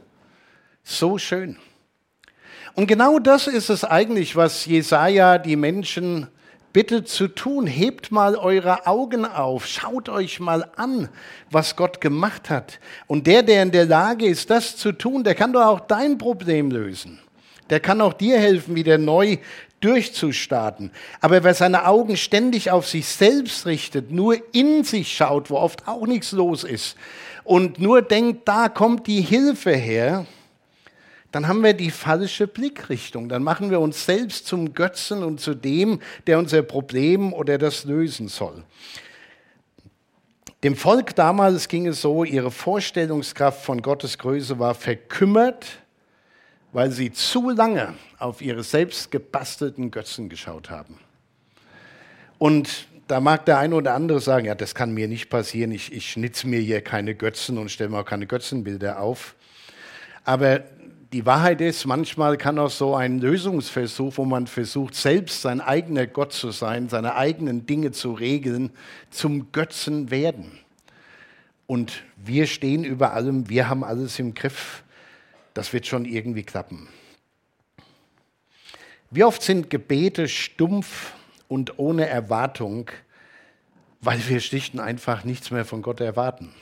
so 0.84 1.18
schön. 1.18 1.58
Und 2.74 2.88
genau 2.88 3.20
das 3.20 3.48
ist 3.48 3.70
es 3.70 3.84
eigentlich, 3.84 4.36
was 4.36 4.66
Jesaja 4.66 5.38
die 5.38 5.56
Menschen 5.56 6.28
bittet 6.74 7.10
zu 7.10 7.28
tun. 7.28 7.68
Hebt 7.68 8.12
mal 8.12 8.36
eure 8.36 8.88
Augen 8.88 9.26
auf, 9.26 9.68
schaut 9.68 10.10
euch 10.10 10.40
mal 10.40 10.70
an, 10.78 11.10
was 11.52 11.76
Gott 11.76 12.02
gemacht 12.02 12.50
hat. 12.50 12.80
Und 13.08 13.28
der, 13.28 13.44
der 13.44 13.64
in 13.64 13.72
der 13.72 13.86
Lage 13.86 14.26
ist, 14.26 14.50
das 14.50 14.78
zu 14.78 14.94
tun, 14.94 15.24
der 15.24 15.36
kann 15.36 15.54
doch 15.54 15.66
auch 15.66 15.80
dein 15.82 16.18
Problem 16.18 16.72
lösen. 16.72 17.20
Der 17.70 17.80
kann 17.80 18.02
auch 18.02 18.14
dir 18.14 18.40
helfen, 18.40 18.76
wieder 18.76 18.98
neu 18.98 19.38
durchzustarten. 19.82 20.92
Aber 21.20 21.44
wer 21.44 21.54
seine 21.54 21.86
Augen 21.86 22.16
ständig 22.16 22.72
auf 22.72 22.88
sich 22.88 23.08
selbst 23.08 23.66
richtet, 23.66 24.12
nur 24.12 24.38
in 24.54 24.84
sich 24.84 25.14
schaut, 25.14 25.50
wo 25.50 25.58
oft 25.58 25.88
auch 25.88 26.08
nichts 26.08 26.32
los 26.32 26.64
ist, 26.64 26.96
und 27.44 27.80
nur 27.80 28.02
denkt, 28.02 28.48
da 28.48 28.70
kommt 28.70 29.08
die 29.08 29.22
Hilfe 29.22 29.72
her, 29.72 30.26
dann 31.32 31.48
haben 31.48 31.64
wir 31.64 31.74
die 31.74 31.92
falsche 31.92 32.48
Blickrichtung. 32.48 33.30
Dann 33.30 33.42
machen 33.42 33.72
wir 33.72 33.80
uns 33.80 34.06
selbst 34.06 34.48
zum 34.48 34.74
Götzen 34.74 35.24
und 35.24 35.40
zu 35.40 35.56
dem, 35.56 36.02
der 36.28 36.38
unser 36.38 36.62
Problem 36.62 37.34
oder 37.34 37.58
das 37.58 37.86
lösen 37.86 38.28
soll. 38.28 38.64
Dem 40.64 40.76
Volk 40.76 41.16
damals 41.16 41.68
ging 41.68 41.88
es 41.88 42.02
so, 42.02 42.24
ihre 42.24 42.52
Vorstellungskraft 42.52 43.64
von 43.64 43.82
Gottes 43.82 44.18
Größe 44.18 44.60
war 44.60 44.76
verkümmert, 44.76 45.66
weil 46.74 46.92
sie 46.92 47.12
zu 47.12 47.50
lange 47.50 47.94
auf 48.18 48.42
ihre 48.42 48.64
selbst 48.64 49.12
gebastelten 49.12 49.92
Götzen 49.92 50.30
geschaut 50.30 50.70
haben. 50.70 50.98
Und 52.38 52.88
da 53.08 53.20
mag 53.20 53.46
der 53.46 53.60
eine 53.60 53.76
oder 53.76 53.94
andere 53.94 54.22
sagen, 54.22 54.46
ja, 54.46 54.56
das 54.56 54.74
kann 54.74 54.94
mir 54.94 55.08
nicht 55.08 55.30
passieren, 55.30 55.72
ich, 55.72 55.92
ich 55.92 56.12
schnitze 56.12 56.48
mir 56.48 56.60
hier 56.60 56.82
keine 56.82 57.14
Götzen 57.14 57.58
und 57.58 57.70
stelle 57.70 57.90
mir 57.90 58.00
auch 58.00 58.06
keine 58.06 58.26
Götzenbilder 58.26 59.00
auf. 59.00 59.36
Aber 60.24 60.62
die 61.12 61.26
Wahrheit 61.26 61.60
ist, 61.60 61.86
manchmal 61.86 62.38
kann 62.38 62.58
auch 62.58 62.70
so 62.70 62.96
ein 62.96 63.20
Lösungsversuch, 63.20 64.14
wo 64.16 64.24
man 64.24 64.48
versucht, 64.48 64.96
selbst 64.96 65.42
sein 65.42 65.60
eigener 65.60 66.08
Gott 66.08 66.32
zu 66.32 66.52
sein, 66.52 66.88
seine 66.88 67.16
eigenen 67.16 67.66
Dinge 67.66 67.92
zu 67.92 68.14
regeln, 68.14 68.72
zum 69.10 69.52
Götzen 69.52 70.10
werden. 70.10 70.58
Und 71.68 72.04
wir 72.16 72.48
stehen 72.48 72.86
über 72.86 73.12
allem, 73.12 73.50
wir 73.50 73.68
haben 73.68 73.84
alles 73.84 74.20
im 74.20 74.34
Griff. 74.34 74.84
Das 75.54 75.74
wird 75.74 75.88
schon 75.88 76.06
irgendwie 76.06 76.44
klappen. 76.44 76.88
Wie 79.10 79.24
oft 79.24 79.42
sind 79.42 79.70
Gebete 79.70 80.30
stumpf 80.30 81.14
und 81.48 81.80
ohne 81.80 82.08
Erwartung, 82.08 82.90
weil 84.00 84.26
wir 84.30 84.40
schlicht 84.40 84.74
und 84.74 84.80
einfach 84.80 85.26
nichts 85.26 85.52
mehr 85.52 85.66
von 85.66 85.82
Gott 85.82 86.00
erwarten? 86.00 86.54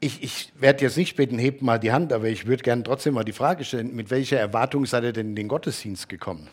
Ich, 0.00 0.22
ich 0.22 0.52
werde 0.54 0.84
jetzt 0.84 0.96
nicht 0.96 1.16
beten, 1.16 1.38
hebt 1.38 1.62
mal 1.62 1.78
die 1.78 1.92
Hand, 1.92 2.12
aber 2.12 2.28
ich 2.28 2.46
würde 2.46 2.62
gerne 2.62 2.82
trotzdem 2.84 3.14
mal 3.14 3.24
die 3.24 3.32
Frage 3.32 3.64
stellen, 3.64 3.96
mit 3.96 4.10
welcher 4.10 4.38
Erwartung 4.38 4.86
seid 4.86 5.02
ihr 5.02 5.12
denn 5.12 5.30
in 5.30 5.36
den 5.36 5.48
Gottesdienst 5.48 6.08
gekommen? 6.08 6.48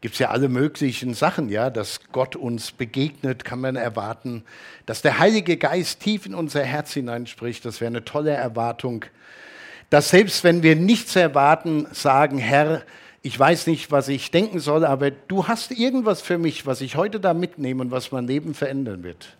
Gibt 0.00 0.14
es 0.14 0.20
ja 0.20 0.30
alle 0.30 0.48
möglichen 0.48 1.12
Sachen, 1.12 1.48
ja, 1.48 1.70
dass 1.70 2.00
Gott 2.12 2.36
uns 2.36 2.70
begegnet, 2.70 3.44
kann 3.44 3.60
man 3.60 3.74
erwarten, 3.74 4.44
dass 4.86 5.02
der 5.02 5.18
Heilige 5.18 5.56
Geist 5.56 6.00
tief 6.00 6.24
in 6.24 6.36
unser 6.36 6.62
Herz 6.62 6.92
hineinspricht, 6.92 7.64
das 7.64 7.80
wäre 7.80 7.88
eine 7.88 8.04
tolle 8.04 8.30
Erwartung. 8.30 9.04
Dass 9.90 10.10
selbst 10.10 10.44
wenn 10.44 10.62
wir 10.62 10.76
nichts 10.76 11.16
erwarten, 11.16 11.88
sagen, 11.92 12.38
Herr, 12.38 12.82
ich 13.22 13.36
weiß 13.36 13.66
nicht, 13.66 13.90
was 13.90 14.06
ich 14.06 14.30
denken 14.30 14.60
soll, 14.60 14.84
aber 14.84 15.10
du 15.10 15.48
hast 15.48 15.72
irgendwas 15.72 16.22
für 16.22 16.38
mich, 16.38 16.64
was 16.64 16.80
ich 16.80 16.94
heute 16.94 17.18
da 17.18 17.34
mitnehme 17.34 17.82
und 17.82 17.90
was 17.90 18.12
mein 18.12 18.28
Leben 18.28 18.54
verändern 18.54 19.02
wird. 19.02 19.36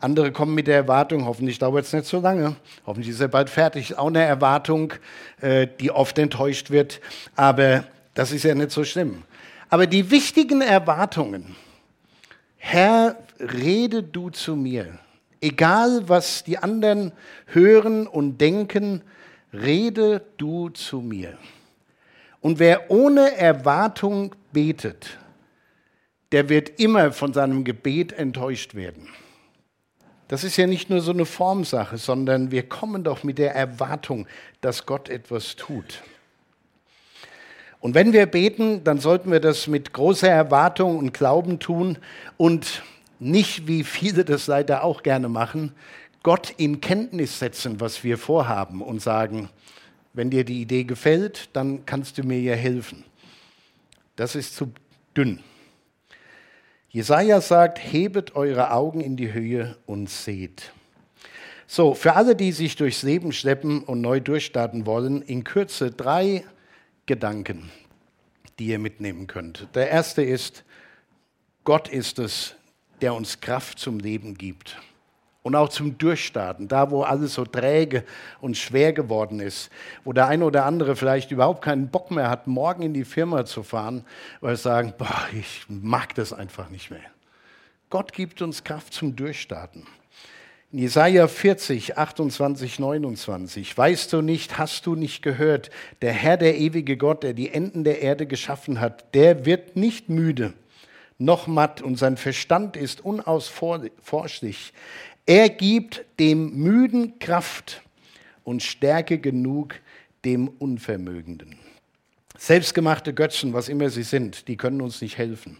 Andere 0.00 0.32
kommen 0.32 0.54
mit 0.54 0.66
der 0.66 0.76
Erwartung, 0.76 1.24
hoffentlich 1.24 1.58
dauert 1.58 1.86
es 1.86 1.92
nicht 1.94 2.06
so 2.06 2.20
lange, 2.20 2.56
hoffentlich 2.86 3.14
ist 3.14 3.20
er 3.20 3.28
bald 3.28 3.48
fertig. 3.48 3.96
Auch 3.96 4.08
eine 4.08 4.22
Erwartung, 4.22 4.92
äh, 5.40 5.66
die 5.80 5.90
oft 5.90 6.18
enttäuscht 6.18 6.70
wird, 6.70 7.00
aber 7.34 7.84
das 8.12 8.32
ist 8.32 8.44
ja 8.44 8.54
nicht 8.54 8.70
so 8.70 8.84
schlimm. 8.84 9.24
Aber 9.68 9.86
die 9.86 10.10
wichtigen 10.10 10.60
Erwartungen, 10.60 11.56
Herr, 12.56 13.16
rede 13.38 14.02
du 14.02 14.30
zu 14.30 14.56
mir. 14.56 14.98
Egal, 15.40 16.08
was 16.08 16.42
die 16.42 16.58
anderen 16.58 17.12
hören 17.46 18.06
und 18.06 18.40
denken, 18.40 19.02
rede 19.52 20.22
du 20.36 20.70
zu 20.70 21.00
mir. 21.00 21.38
Und 22.40 22.58
wer 22.58 22.90
ohne 22.90 23.36
Erwartung 23.36 24.34
betet, 24.52 25.18
der 26.32 26.48
wird 26.48 26.80
immer 26.80 27.12
von 27.12 27.32
seinem 27.32 27.64
Gebet 27.64 28.12
enttäuscht 28.12 28.74
werden. 28.74 29.08
Das 30.28 30.44
ist 30.44 30.56
ja 30.58 30.66
nicht 30.66 30.90
nur 30.90 31.00
so 31.00 31.12
eine 31.12 31.24
Formsache, 31.24 31.96
sondern 31.96 32.50
wir 32.50 32.68
kommen 32.68 33.02
doch 33.02 33.24
mit 33.24 33.38
der 33.38 33.54
Erwartung, 33.54 34.26
dass 34.60 34.84
Gott 34.84 35.08
etwas 35.08 35.56
tut. 35.56 36.02
Und 37.80 37.94
wenn 37.94 38.12
wir 38.12 38.26
beten, 38.26 38.82
dann 38.82 38.98
sollten 38.98 39.30
wir 39.30 39.40
das 39.40 39.66
mit 39.66 39.92
großer 39.92 40.28
Erwartung 40.28 40.98
und 40.98 41.14
Glauben 41.14 41.58
tun 41.60 41.98
und 42.36 42.82
nicht, 43.20 43.66
wie 43.68 43.84
viele 43.84 44.24
das 44.24 44.46
leider 44.46 44.82
auch 44.82 45.02
gerne 45.02 45.28
machen, 45.28 45.72
Gott 46.22 46.52
in 46.56 46.80
Kenntnis 46.80 47.38
setzen, 47.38 47.80
was 47.80 48.02
wir 48.02 48.18
vorhaben 48.18 48.82
und 48.82 49.00
sagen, 49.00 49.48
wenn 50.12 50.30
dir 50.30 50.44
die 50.44 50.60
Idee 50.60 50.84
gefällt, 50.84 51.50
dann 51.52 51.86
kannst 51.86 52.18
du 52.18 52.24
mir 52.24 52.40
ja 52.40 52.54
helfen. 52.54 53.04
Das 54.16 54.34
ist 54.34 54.56
zu 54.56 54.72
dünn. 55.16 55.38
Jesaja 56.90 57.40
sagt: 57.40 57.78
Hebet 57.78 58.34
eure 58.34 58.72
Augen 58.72 59.00
in 59.00 59.16
die 59.16 59.32
Höhe 59.32 59.76
und 59.86 60.10
seht. 60.10 60.72
So, 61.68 61.94
für 61.94 62.14
alle, 62.14 62.34
die 62.34 62.50
sich 62.50 62.76
durchs 62.76 63.02
Leben 63.02 63.30
schleppen 63.30 63.84
und 63.84 64.00
neu 64.00 64.20
durchstarten 64.20 64.86
wollen, 64.86 65.22
in 65.22 65.44
Kürze 65.44 65.90
drei 65.90 66.44
Gedanken, 67.08 67.72
die 68.60 68.66
ihr 68.66 68.78
mitnehmen 68.78 69.26
könnt. 69.26 69.66
Der 69.74 69.90
erste 69.90 70.22
ist, 70.22 70.62
Gott 71.64 71.88
ist 71.88 72.20
es, 72.20 72.54
der 73.00 73.14
uns 73.14 73.40
Kraft 73.40 73.78
zum 73.80 73.98
Leben 73.98 74.34
gibt 74.34 74.80
und 75.42 75.56
auch 75.56 75.70
zum 75.70 75.96
Durchstarten, 75.96 76.68
da 76.68 76.90
wo 76.90 77.02
alles 77.02 77.34
so 77.34 77.44
träge 77.44 78.04
und 78.40 78.56
schwer 78.56 78.92
geworden 78.92 79.40
ist, 79.40 79.70
wo 80.04 80.12
der 80.12 80.26
eine 80.28 80.44
oder 80.44 80.66
andere 80.66 80.94
vielleicht 80.94 81.30
überhaupt 81.30 81.62
keinen 81.62 81.88
Bock 81.88 82.10
mehr 82.10 82.28
hat, 82.28 82.46
morgen 82.46 82.82
in 82.82 82.92
die 82.92 83.04
Firma 83.04 83.44
zu 83.46 83.62
fahren, 83.62 84.04
weil 84.40 84.56
sie 84.56 84.62
sagen, 84.62 84.92
boah, 84.98 85.26
ich 85.32 85.64
mag 85.68 86.14
das 86.14 86.32
einfach 86.32 86.68
nicht 86.68 86.90
mehr. 86.90 87.00
Gott 87.88 88.12
gibt 88.12 88.42
uns 88.42 88.64
Kraft 88.64 88.92
zum 88.92 89.16
Durchstarten. 89.16 89.86
In 90.70 90.80
Jesaja 90.80 91.28
40, 91.28 91.96
28, 91.96 92.78
29. 92.78 93.78
Weißt 93.78 94.12
du 94.12 94.20
nicht, 94.20 94.58
hast 94.58 94.84
du 94.84 94.96
nicht 94.96 95.22
gehört, 95.22 95.70
der 96.02 96.12
Herr, 96.12 96.36
der 96.36 96.58
ewige 96.58 96.98
Gott, 96.98 97.22
der 97.22 97.32
die 97.32 97.50
Enden 97.54 97.84
der 97.84 98.02
Erde 98.02 98.26
geschaffen 98.26 98.78
hat, 98.78 99.14
der 99.14 99.46
wird 99.46 99.76
nicht 99.76 100.10
müde, 100.10 100.52
noch 101.16 101.46
matt 101.46 101.80
und 101.80 101.96
sein 101.96 102.18
Verstand 102.18 102.76
ist 102.76 103.02
unausforschlich. 103.02 104.74
Er 105.24 105.48
gibt 105.48 106.04
dem 106.20 106.54
Müden 106.62 107.18
Kraft 107.18 107.80
und 108.44 108.62
Stärke 108.62 109.16
genug 109.16 109.74
dem 110.26 110.48
Unvermögenden. 110.48 111.58
Selbstgemachte 112.36 113.14
Götzen, 113.14 113.54
was 113.54 113.70
immer 113.70 113.88
sie 113.88 114.02
sind, 114.02 114.48
die 114.48 114.58
können 114.58 114.82
uns 114.82 115.00
nicht 115.00 115.16
helfen. 115.16 115.56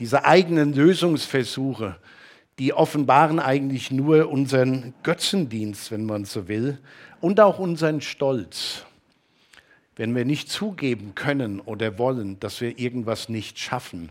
Diese 0.00 0.24
eigenen 0.24 0.72
Lösungsversuche, 0.72 1.96
die 2.58 2.72
offenbaren 2.72 3.38
eigentlich 3.38 3.90
nur 3.90 4.30
unseren 4.30 4.94
Götzendienst, 5.02 5.90
wenn 5.90 6.04
man 6.06 6.24
so 6.24 6.48
will, 6.48 6.78
und 7.20 7.40
auch 7.40 7.58
unseren 7.58 8.00
Stolz. 8.00 8.84
Wenn 9.96 10.14
wir 10.14 10.24
nicht 10.24 10.50
zugeben 10.50 11.14
können 11.14 11.60
oder 11.60 11.98
wollen, 11.98 12.38
dass 12.40 12.60
wir 12.60 12.78
irgendwas 12.78 13.28
nicht 13.28 13.58
schaffen, 13.58 14.10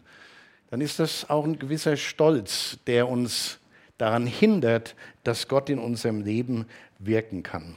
dann 0.70 0.82
ist 0.82 1.00
das 1.00 1.30
auch 1.30 1.46
ein 1.46 1.60
gewisser 1.60 1.96
Stolz, 1.96 2.80
der 2.88 3.08
uns 3.08 3.60
daran 3.98 4.28
hindert, 4.28 4.96
dass 5.24 5.48
Gott 5.48 5.70
in 5.70 5.80
unserem 5.80 6.22
Leben 6.22 6.66
wirken 7.00 7.44
kann. 7.44 7.75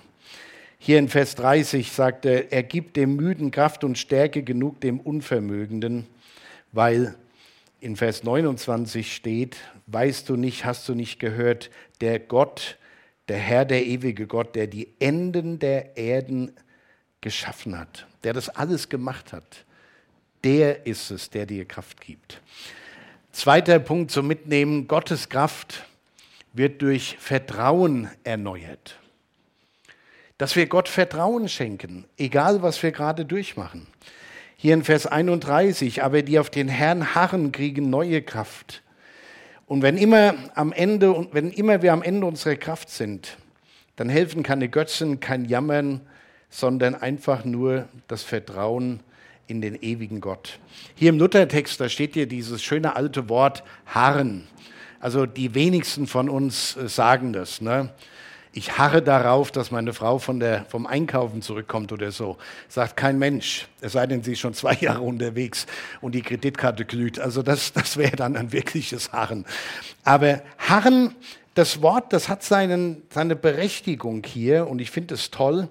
Hier 0.78 0.98
in 0.98 1.08
Vers 1.08 1.34
30 1.34 1.92
sagt 1.92 2.24
er, 2.24 2.52
er 2.52 2.62
gibt 2.62 2.96
dem 2.96 3.16
Müden 3.16 3.50
Kraft 3.50 3.84
und 3.84 3.98
Stärke 3.98 4.42
genug 4.42 4.80
dem 4.80 5.00
Unvermögenden, 5.00 6.06
weil 6.72 7.14
in 7.80 7.96
Vers 7.96 8.24
29 8.24 9.14
steht, 9.14 9.56
weißt 9.88 10.28
du 10.28 10.36
nicht, 10.36 10.64
hast 10.64 10.88
du 10.88 10.94
nicht 10.94 11.18
gehört, 11.18 11.70
der 12.00 12.18
Gott, 12.18 12.78
der 13.28 13.38
Herr, 13.38 13.64
der 13.64 13.84
ewige 13.84 14.26
Gott, 14.26 14.54
der 14.54 14.66
die 14.66 14.88
Enden 15.00 15.58
der 15.58 15.96
Erden 15.96 16.52
geschaffen 17.20 17.78
hat, 17.78 18.06
der 18.22 18.32
das 18.32 18.48
alles 18.48 18.88
gemacht 18.88 19.32
hat, 19.32 19.64
der 20.44 20.86
ist 20.86 21.10
es, 21.10 21.30
der 21.30 21.46
dir 21.46 21.64
Kraft 21.64 22.00
gibt. 22.00 22.40
Zweiter 23.32 23.78
Punkt 23.78 24.10
zum 24.10 24.26
Mitnehmen, 24.26 24.88
Gottes 24.88 25.28
Kraft 25.28 25.84
wird 26.52 26.82
durch 26.82 27.16
Vertrauen 27.18 28.08
erneuert. 28.24 28.98
Dass 30.38 30.54
wir 30.54 30.66
Gott 30.66 30.88
Vertrauen 30.88 31.48
schenken, 31.48 32.04
egal 32.16 32.62
was 32.62 32.82
wir 32.82 32.92
gerade 32.92 33.24
durchmachen. 33.24 33.86
Hier 34.56 34.74
in 34.74 34.84
Vers 34.84 35.06
31, 35.06 36.02
aber 36.02 36.22
die 36.22 36.38
auf 36.38 36.50
den 36.50 36.68
Herrn 36.68 37.14
harren, 37.14 37.52
kriegen 37.52 37.90
neue 37.90 38.22
Kraft. 38.22 38.82
Und 39.68 39.82
wenn 39.82 39.98
immer 39.98 40.34
am 40.54 40.72
Ende 40.72 41.12
und 41.12 41.34
wenn 41.34 41.50
immer 41.50 41.82
wir 41.82 41.92
am 41.92 42.02
Ende 42.02 42.26
unserer 42.26 42.56
Kraft 42.56 42.88
sind, 42.88 43.36
dann 43.96 44.08
helfen 44.08 44.42
keine 44.42 44.70
Götzen, 44.70 45.20
kein 45.20 45.44
Jammern, 45.44 46.00
sondern 46.48 46.94
einfach 46.94 47.44
nur 47.44 47.86
das 48.08 48.22
Vertrauen 48.22 49.00
in 49.46 49.60
den 49.60 49.74
ewigen 49.82 50.22
Gott. 50.22 50.58
Hier 50.94 51.10
im 51.10 51.18
Luthertext, 51.18 51.78
da 51.80 51.90
steht 51.90 52.14
hier 52.14 52.26
dieses 52.26 52.62
schöne 52.62 52.96
alte 52.96 53.28
Wort 53.28 53.62
harren. 53.84 54.46
Also 55.00 55.26
die 55.26 55.54
wenigsten 55.54 56.06
von 56.06 56.30
uns 56.30 56.76
äh, 56.76 56.88
sagen 56.88 57.32
das. 57.34 57.60
Ne? 57.60 57.90
Ich 58.58 58.76
harre 58.76 59.02
darauf, 59.02 59.52
dass 59.52 59.70
meine 59.70 59.92
Frau 59.92 60.18
von 60.18 60.40
der, 60.40 60.64
vom 60.64 60.88
Einkaufen 60.88 61.42
zurückkommt 61.42 61.92
oder 61.92 62.10
so. 62.10 62.38
Sagt 62.66 62.96
kein 62.96 63.16
Mensch, 63.16 63.68
es 63.80 63.92
sei 63.92 64.04
denn, 64.08 64.24
sie 64.24 64.32
ist 64.32 64.40
schon 64.40 64.52
zwei 64.52 64.74
Jahre 64.80 65.02
unterwegs 65.02 65.68
und 66.00 66.16
die 66.16 66.22
Kreditkarte 66.22 66.84
glüht. 66.84 67.20
Also 67.20 67.44
das, 67.44 67.72
das 67.72 67.96
wäre 67.96 68.16
dann 68.16 68.36
ein 68.36 68.50
wirkliches 68.50 69.12
Harren. 69.12 69.46
Aber 70.02 70.42
Harren, 70.58 71.14
das 71.54 71.82
Wort, 71.82 72.12
das 72.12 72.28
hat 72.28 72.42
seinen, 72.42 73.02
seine 73.10 73.36
Berechtigung 73.36 74.24
hier 74.26 74.66
und 74.66 74.80
ich 74.80 74.90
finde 74.90 75.14
es 75.14 75.30
toll. 75.30 75.68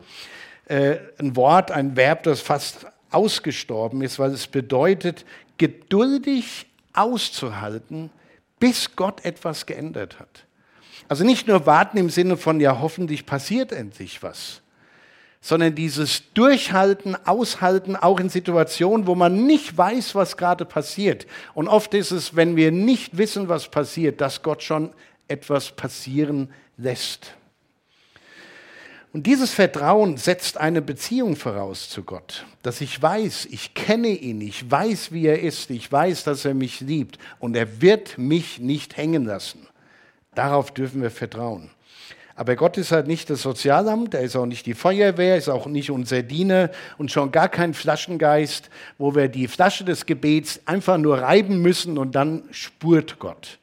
Äh, 0.69 0.99
ein 1.19 1.35
Wort, 1.35 1.71
ein 1.71 1.97
Verb, 1.97 2.23
das 2.23 2.39
fast 2.39 2.87
ausgestorben 3.11 4.01
ist, 4.01 4.17
weil 4.17 4.31
es 4.31 4.47
bedeutet, 4.47 5.25
geduldig 5.57 6.67
auszuhalten, 6.93 8.11
bis 8.59 8.95
Gott 8.95 9.25
etwas 9.25 9.65
geändert 9.65 10.21
hat. 10.21 10.46
Also 11.07 11.23
nicht 11.23 11.47
nur 11.47 11.65
warten 11.65 11.97
im 11.97 12.09
Sinne 12.09 12.37
von, 12.37 12.59
ja, 12.59 12.79
hoffentlich 12.79 13.25
passiert 13.25 13.71
endlich 13.71 14.23
was, 14.23 14.61
sondern 15.39 15.73
dieses 15.75 16.33
Durchhalten, 16.33 17.15
Aushalten, 17.25 17.95
auch 17.95 18.19
in 18.19 18.29
Situationen, 18.29 19.07
wo 19.07 19.15
man 19.15 19.45
nicht 19.45 19.77
weiß, 19.77 20.15
was 20.15 20.35
gerade 20.35 20.65
passiert. 20.65 21.25
Und 21.53 21.67
oft 21.67 21.93
ist 21.93 22.11
es, 22.11 22.35
wenn 22.35 22.55
wir 22.55 22.71
nicht 22.71 23.17
wissen, 23.17 23.47
was 23.47 23.69
passiert, 23.69 24.19
dass 24.19 24.41
Gott 24.41 24.63
schon 24.63 24.91
etwas 25.27 25.71
passieren 25.71 26.49
lässt. 26.77 27.33
Und 29.13 29.25
dieses 29.25 29.53
Vertrauen 29.53 30.17
setzt 30.17 30.57
eine 30.57 30.81
Beziehung 30.81 31.35
voraus 31.35 31.89
zu 31.89 32.03
Gott, 32.03 32.45
dass 32.61 32.81
ich 32.81 33.01
weiß, 33.01 33.47
ich 33.49 33.73
kenne 33.73 34.09
ihn, 34.09 34.41
ich 34.41 34.69
weiß, 34.69 35.11
wie 35.11 35.25
er 35.25 35.41
ist, 35.41 35.69
ich 35.69 35.91
weiß, 35.91 36.25
dass 36.25 36.45
er 36.45 36.53
mich 36.53 36.81
liebt 36.81 37.17
und 37.39 37.55
er 37.55 37.81
wird 37.81 38.17
mich 38.17 38.59
nicht 38.59 38.97
hängen 38.97 39.25
lassen. 39.25 39.66
Darauf 40.37 40.69
dürfen 40.71 41.01
wir 41.01 41.09
vertrauen. 41.09 41.71
Aber 42.35 42.55
Gott 42.55 42.77
ist 42.77 42.91
halt 42.91 43.07
nicht 43.07 43.31
das 43.31 43.41
Sozialamt, 43.41 44.13
er 44.13 44.21
ist 44.21 44.35
auch 44.35 44.45
nicht 44.45 44.67
die 44.67 44.75
Feuerwehr, 44.75 45.35
ist 45.35 45.49
auch 45.49 45.65
nicht 45.65 45.89
unser 45.89 46.21
Diener 46.21 46.69
und 46.99 47.11
schon 47.11 47.31
gar 47.31 47.49
kein 47.49 47.73
Flaschengeist, 47.73 48.69
wo 48.99 49.15
wir 49.15 49.29
die 49.29 49.47
Flasche 49.47 49.83
des 49.83 50.05
Gebets 50.05 50.61
einfach 50.67 50.99
nur 50.99 51.17
reiben 51.17 51.63
müssen 51.63 51.97
und 51.97 52.13
dann 52.13 52.43
spurt 52.51 53.17
Gott. 53.17 53.57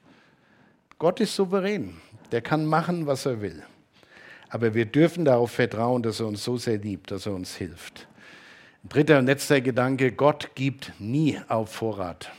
Gott 0.99 1.21
ist 1.21 1.37
souverän, 1.37 1.95
der 2.33 2.43
kann 2.43 2.67
machen, 2.67 3.07
was 3.07 3.25
er 3.25 3.41
will. 3.41 3.63
Aber 4.49 4.75
wir 4.75 4.87
dürfen 4.87 5.25
darauf 5.25 5.53
vertrauen, 5.53 6.03
dass 6.03 6.19
er 6.19 6.27
uns 6.27 6.43
so 6.43 6.57
sehr 6.57 6.79
liebt, 6.79 7.13
dass 7.13 7.27
er 7.27 7.35
uns 7.35 7.55
hilft. 7.55 8.09
Dritter 8.89 9.21
und 9.21 9.27
letzter 9.27 9.61
Gedanke, 9.61 10.11
Gott 10.11 10.57
gibt 10.57 10.93
nie 10.99 11.39
auf 11.47 11.71
Vorrat. 11.71 12.33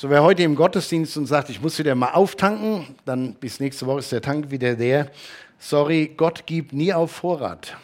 So, 0.00 0.10
wer 0.10 0.22
heute 0.22 0.44
im 0.44 0.54
Gottesdienst 0.54 1.16
und 1.16 1.26
sagt, 1.26 1.50
ich 1.50 1.60
muss 1.60 1.76
wieder 1.76 1.96
mal 1.96 2.12
auftanken, 2.12 2.86
dann 3.04 3.34
bis 3.34 3.58
nächste 3.58 3.84
Woche 3.84 3.98
ist 3.98 4.12
der 4.12 4.22
Tank 4.22 4.52
wieder 4.52 4.74
leer. 4.74 5.10
Sorry, 5.58 6.12
Gott 6.16 6.46
gibt 6.46 6.72
nie 6.72 6.92
auf 6.92 7.10
Vorrat. 7.10 7.76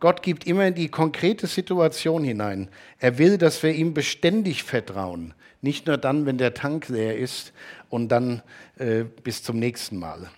Gott 0.00 0.24
gibt 0.24 0.48
immer 0.48 0.66
in 0.66 0.74
die 0.74 0.88
konkrete 0.88 1.46
Situation 1.46 2.24
hinein. 2.24 2.66
Er 2.98 3.18
will, 3.18 3.38
dass 3.38 3.62
wir 3.62 3.72
ihm 3.72 3.94
beständig 3.94 4.64
vertrauen. 4.64 5.32
Nicht 5.60 5.86
nur 5.86 5.96
dann, 5.96 6.26
wenn 6.26 6.38
der 6.38 6.54
Tank 6.54 6.88
leer 6.88 7.16
ist 7.16 7.52
und 7.88 8.08
dann 8.08 8.42
äh, 8.78 9.04
bis 9.04 9.44
zum 9.44 9.60
nächsten 9.60 9.98
Mal. 9.98 10.28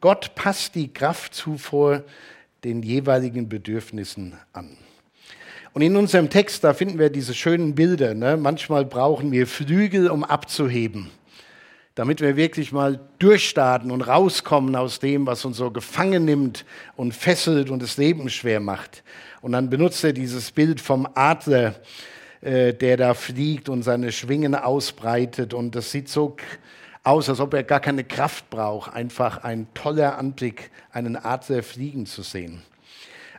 Gott 0.00 0.36
passt 0.36 0.76
die 0.76 0.92
Kraftzufuhr 0.92 2.04
den 2.62 2.84
jeweiligen 2.84 3.48
Bedürfnissen 3.48 4.38
an. 4.52 4.76
Und 5.72 5.82
in 5.82 5.96
unserem 5.96 6.30
Text, 6.30 6.64
da 6.64 6.74
finden 6.74 6.98
wir 6.98 7.10
diese 7.10 7.32
schönen 7.32 7.74
Bilder. 7.74 8.14
Ne? 8.14 8.36
Manchmal 8.36 8.84
brauchen 8.84 9.30
wir 9.30 9.46
Flügel, 9.46 10.10
um 10.10 10.24
abzuheben, 10.24 11.10
damit 11.94 12.20
wir 12.20 12.36
wirklich 12.36 12.72
mal 12.72 12.98
durchstarten 13.20 13.92
und 13.92 14.02
rauskommen 14.02 14.74
aus 14.74 14.98
dem, 14.98 15.26
was 15.26 15.44
uns 15.44 15.58
so 15.58 15.70
gefangen 15.70 16.24
nimmt 16.24 16.64
und 16.96 17.14
fesselt 17.14 17.70
und 17.70 17.82
das 17.82 17.98
Leben 17.98 18.28
schwer 18.30 18.58
macht. 18.58 19.04
Und 19.42 19.52
dann 19.52 19.70
benutzt 19.70 20.02
er 20.02 20.12
dieses 20.12 20.50
Bild 20.50 20.80
vom 20.80 21.08
Adler, 21.14 21.76
äh, 22.40 22.74
der 22.74 22.96
da 22.96 23.14
fliegt 23.14 23.68
und 23.68 23.84
seine 23.84 24.10
Schwingen 24.10 24.56
ausbreitet. 24.56 25.54
Und 25.54 25.76
das 25.76 25.92
sieht 25.92 26.08
so 26.08 26.36
aus, 27.04 27.28
als 27.28 27.38
ob 27.38 27.54
er 27.54 27.62
gar 27.62 27.80
keine 27.80 28.02
Kraft 28.02 28.50
braucht. 28.50 28.92
Einfach 28.92 29.44
ein 29.44 29.68
toller 29.74 30.18
Anblick, 30.18 30.72
einen 30.90 31.16
Adler 31.16 31.62
fliegen 31.62 32.06
zu 32.06 32.22
sehen. 32.22 32.62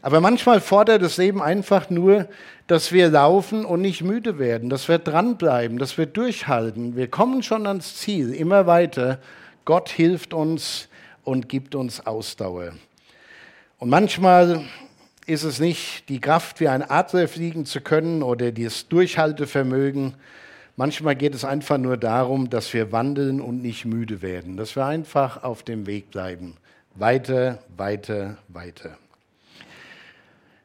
Aber 0.01 0.19
manchmal 0.19 0.61
fordert 0.61 1.01
das 1.03 1.17
Leben 1.17 1.41
einfach 1.41 1.89
nur, 1.89 2.27
dass 2.67 2.91
wir 2.91 3.09
laufen 3.09 3.65
und 3.65 3.81
nicht 3.81 4.01
müde 4.01 4.39
werden, 4.39 4.69
dass 4.69 4.87
wir 4.87 4.97
dranbleiben, 4.97 5.77
dass 5.77 5.97
wir 5.97 6.05
durchhalten. 6.07 6.95
Wir 6.95 7.07
kommen 7.07 7.43
schon 7.43 7.67
ans 7.67 7.97
Ziel, 7.97 8.33
immer 8.33 8.65
weiter. 8.65 9.19
Gott 9.65 9.89
hilft 9.89 10.33
uns 10.33 10.87
und 11.23 11.49
gibt 11.49 11.75
uns 11.75 12.05
Ausdauer. 12.05 12.73
Und 13.77 13.89
manchmal 13.89 14.63
ist 15.27 15.43
es 15.43 15.59
nicht 15.59 16.09
die 16.09 16.19
Kraft, 16.19 16.59
wie 16.59 16.67
ein 16.67 16.81
Adler 16.81 17.27
fliegen 17.27 17.65
zu 17.65 17.81
können 17.81 18.23
oder 18.23 18.51
das 18.51 18.87
Durchhaltevermögen. 18.87 20.15
Manchmal 20.77 21.15
geht 21.15 21.35
es 21.35 21.45
einfach 21.45 21.77
nur 21.77 21.97
darum, 21.97 22.49
dass 22.49 22.73
wir 22.73 22.91
wandeln 22.91 23.39
und 23.39 23.61
nicht 23.61 23.85
müde 23.85 24.21
werden, 24.21 24.57
dass 24.57 24.75
wir 24.75 24.85
einfach 24.85 25.43
auf 25.43 25.61
dem 25.61 25.85
Weg 25.85 26.09
bleiben. 26.09 26.55
Weiter, 26.95 27.59
weiter, 27.77 28.37
weiter. 28.47 28.97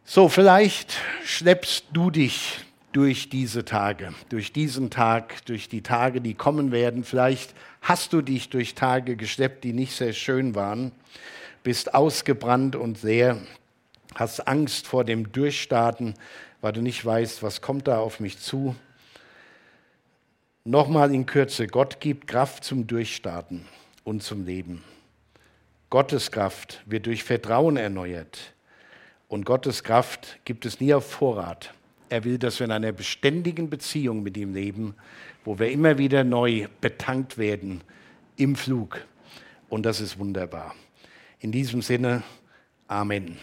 So, 0.09 0.29
vielleicht 0.29 0.95
schleppst 1.25 1.87
du 1.93 2.13
dich 2.13 2.61
durch 2.93 3.29
diese 3.29 3.65
Tage, 3.65 4.15
durch 4.29 4.53
diesen 4.53 4.89
Tag, 4.89 5.45
durch 5.47 5.69
die 5.69 5.83
Tage, 5.83 6.21
die 6.21 6.35
kommen 6.35 6.71
werden. 6.71 7.03
Vielleicht 7.03 7.57
hast 7.83 8.13
du 8.13 8.23
dich 8.23 8.49
durch 8.49 8.77
Tage 8.77 9.17
geschleppt, 9.17 9.65
die 9.65 9.73
nicht 9.73 9.97
sehr 9.97 10.13
schön 10.13 10.55
waren, 10.55 10.93
bist 11.65 11.93
ausgebrannt 11.93 12.77
und 12.77 12.97
sehr, 12.97 13.39
hast 14.15 14.47
Angst 14.47 14.87
vor 14.87 15.03
dem 15.03 15.33
Durchstarten, 15.33 16.15
weil 16.61 16.73
du 16.73 16.83
nicht 16.83 17.05
weißt, 17.05 17.43
was 17.43 17.61
kommt 17.61 17.89
da 17.89 17.99
auf 17.99 18.21
mich 18.21 18.39
zu. 18.39 18.77
Nochmal 20.63 21.13
in 21.13 21.27
Kürze, 21.27 21.67
Gott 21.67 21.99
gibt 21.99 22.29
Kraft 22.29 22.63
zum 22.63 22.87
Durchstarten 22.87 23.67
und 24.05 24.23
zum 24.23 24.47
Leben. 24.47 24.85
Gottes 25.91 26.31
Kraft 26.31 26.81
wird 26.87 27.07
durch 27.07 27.25
Vertrauen 27.25 27.77
erneuert. 27.77 28.53
Und 29.29 29.45
Gottes 29.45 29.83
Kraft 29.83 30.39
gibt 30.45 30.67
es 30.67 30.81
nie 30.81 30.95
auf 30.95 31.11
Vorrat. 31.11 31.75
Er 32.09 32.25
will, 32.25 32.39
dass 32.39 32.61
wir 32.61 32.67
in 32.67 32.73
einer 32.73 32.93
beständigen 32.93 33.69
Beziehung 33.69 34.23
mit 34.23 34.37
ihm 34.37 34.55
leben, 34.55 34.95
wo 35.45 35.59
wir 35.59 35.71
immer 35.71 35.99
wieder 35.99 36.23
neu 36.23 36.69
betankt 36.81 37.37
werden 37.37 37.81
im 38.37 38.55
Flug. 38.55 39.05
Und 39.69 39.85
das 39.85 40.01
ist 40.01 40.19
wunderbar. 40.19 40.75
In 41.41 41.51
diesem 41.51 41.83
Sinne, 41.83 42.23
Amen. 42.89 43.37